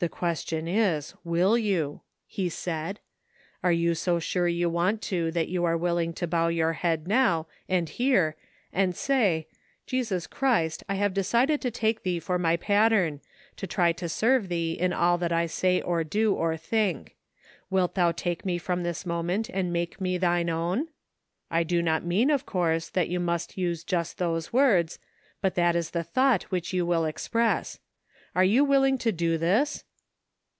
[0.00, 3.00] "The question is, will you?" he said.
[3.62, 7.08] "Are you so sure you want to that you are willing to bow your head
[7.08, 8.36] now and here,
[8.70, 9.46] and say:'
[9.86, 13.22] Jesus Christ, I have decided to take thee for my pat tern,
[13.56, 17.16] to try to serve thee in all that I say or do or think.
[17.70, 20.88] Wilt thou take me froni this moment and make me thine own?'
[21.50, 24.98] I do not mean, of course, that you must use just those words,
[25.40, 27.78] but that is the thought which you will express.
[28.34, 29.82] Are you willing to do this